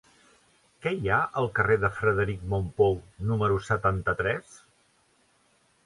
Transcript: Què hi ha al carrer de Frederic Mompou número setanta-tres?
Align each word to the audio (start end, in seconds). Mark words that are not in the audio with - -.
Què 0.85 0.93
hi 0.99 1.11
ha 1.15 1.19
al 1.41 1.49
carrer 1.59 1.77
de 1.83 1.91
Frederic 1.99 2.41
Mompou 2.55 2.99
número 3.33 3.63
setanta-tres? 3.71 4.61